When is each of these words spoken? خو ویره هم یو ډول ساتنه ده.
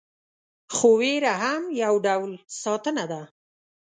خو 0.75 0.89
ویره 0.99 1.33
هم 1.43 1.61
یو 1.83 1.93
ډول 2.05 2.31
ساتنه 2.63 3.05
ده. 3.11 3.21